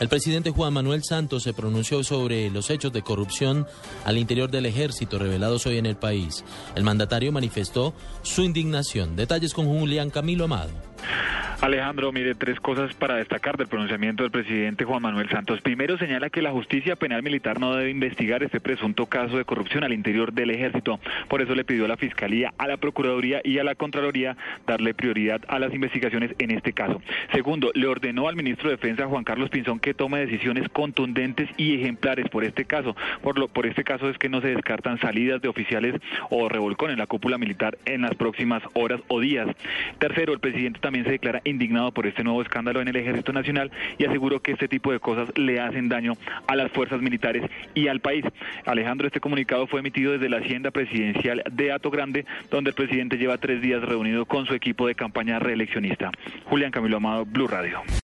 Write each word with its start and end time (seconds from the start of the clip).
El 0.00 0.08
presidente 0.08 0.50
Juan 0.50 0.72
Manuel 0.72 1.04
Santos 1.04 1.44
se 1.44 1.54
pronunció 1.54 2.02
sobre 2.02 2.50
los 2.50 2.68
hechos 2.70 2.92
de 2.92 3.02
corrupción 3.02 3.66
al 4.04 4.18
interior 4.18 4.50
del 4.50 4.66
ejército 4.66 5.18
revelados 5.18 5.66
hoy 5.66 5.78
en 5.78 5.86
el 5.86 5.96
país. 5.96 6.44
El 6.74 6.82
mandatario 6.82 7.30
manifestó 7.30 7.94
su 8.22 8.42
indignación. 8.42 9.14
Detalles 9.14 9.54
con 9.54 9.66
Julián 9.66 10.10
Camilo 10.10 10.44
Amado. 10.44 10.70
Alejandro, 11.60 12.12
mire, 12.12 12.34
tres 12.34 12.60
cosas 12.60 12.94
para 12.94 13.16
destacar 13.16 13.56
del 13.56 13.68
pronunciamiento 13.68 14.22
del 14.22 14.32
presidente 14.32 14.84
Juan 14.84 15.02
Manuel 15.02 15.28
Santos. 15.30 15.60
Primero, 15.60 15.96
señala 15.96 16.28
que 16.28 16.42
la 16.42 16.50
justicia 16.50 16.96
penal 16.96 17.22
militar 17.22 17.58
no 17.58 17.74
debe 17.74 17.90
investigar 17.90 18.42
este 18.42 18.60
presunto 18.60 19.06
caso 19.06 19.38
de 19.38 19.44
corrupción 19.44 19.84
al 19.84 19.92
interior 19.92 20.32
del 20.32 20.50
ejército. 20.50 21.00
Por 21.28 21.40
eso 21.40 21.54
le 21.54 21.64
pidió 21.64 21.86
a 21.86 21.88
la 21.88 21.96
Fiscalía, 21.96 22.52
a 22.58 22.66
la 22.66 22.76
Procuraduría 22.76 23.40
y 23.44 23.58
a 23.58 23.64
la 23.64 23.74
Contraloría 23.74 24.36
darle 24.66 24.94
prioridad 24.94 25.40
a 25.48 25.58
las 25.58 25.72
investigaciones 25.72 26.34
en 26.38 26.50
este 26.50 26.72
caso. 26.72 27.00
Segundo, 27.32 27.70
le 27.74 27.86
ordenó 27.86 28.28
al 28.28 28.36
ministro 28.36 28.68
de 28.68 28.76
Defensa, 28.76 29.06
Juan 29.06 29.24
Carlos 29.24 29.50
Pinzón, 29.50 29.80
que 29.80 29.94
tome 29.94 30.20
decisiones 30.20 30.68
contundentes 30.68 31.48
y 31.56 31.76
ejemplares 31.76 32.28
por 32.28 32.44
este 32.44 32.64
caso. 32.64 32.96
Por, 33.22 33.38
lo, 33.38 33.48
por 33.48 33.66
este 33.66 33.84
caso 33.84 34.10
es 34.10 34.18
que 34.18 34.28
no 34.28 34.40
se 34.40 34.48
descartan 34.48 35.00
salidas 35.00 35.40
de 35.40 35.48
oficiales 35.48 35.94
o 36.30 36.48
revolcón 36.48 36.90
en 36.90 36.98
la 36.98 37.06
cúpula 37.06 37.38
militar 37.38 37.78
en 37.86 38.02
las 38.02 38.14
próximas 38.16 38.62
horas 38.74 39.00
o 39.08 39.20
días. 39.20 39.48
Tercero, 39.98 40.32
el 40.32 40.40
presidente 40.40 40.80
también 40.80 41.04
se 41.04 41.12
declara 41.12 41.40
indignado 41.44 41.92
por 41.92 42.06
este 42.06 42.24
nuevo 42.24 42.42
escándalo 42.42 42.80
en 42.80 42.88
el 42.88 42.96
Ejército 42.96 43.32
Nacional 43.32 43.70
y 43.98 44.04
aseguró 44.04 44.40
que 44.40 44.52
este 44.52 44.68
tipo 44.68 44.92
de 44.92 45.00
cosas 45.00 45.28
le 45.36 45.60
hacen 45.60 45.88
daño 45.88 46.14
a 46.46 46.56
las 46.56 46.70
fuerzas 46.72 47.00
militares 47.00 47.42
y 47.74 47.88
al 47.88 48.00
país. 48.00 48.24
Alejandro, 48.66 49.06
este 49.06 49.20
comunicado 49.20 49.66
fue 49.66 49.80
emitido 49.80 50.12
desde 50.12 50.28
la 50.28 50.38
Hacienda 50.38 50.70
Presidencial 50.70 51.42
de 51.50 51.72
Ato 51.72 51.90
Grande, 51.90 52.24
donde 52.50 52.70
el 52.70 52.76
presidente 52.76 53.16
lleva 53.16 53.38
tres 53.38 53.60
días 53.60 53.82
reunido 53.82 54.26
con 54.26 54.46
su 54.46 54.54
equipo 54.54 54.86
de 54.86 54.94
campaña 54.94 55.38
reeleccionista. 55.38 56.10
Julián 56.44 56.70
Camilo 56.70 56.96
Amado, 56.96 57.24
Blue 57.24 57.46
Radio. 57.46 57.82